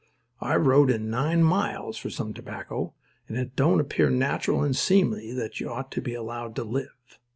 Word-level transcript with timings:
I've 0.39 0.65
rode 0.65 0.89
in 0.89 1.11
nine 1.11 1.43
miles 1.43 1.95
for 1.95 2.09
some 2.09 2.33
tobacco; 2.33 2.95
and 3.27 3.37
it 3.37 3.55
don't 3.55 3.79
appear 3.79 4.09
natural 4.09 4.63
and 4.63 4.75
seemly 4.75 5.31
that 5.33 5.59
you 5.59 5.69
ought 5.71 5.91
to 5.91 6.01
be 6.01 6.15
allowed 6.15 6.55
to 6.55 6.63
live." 6.63 7.19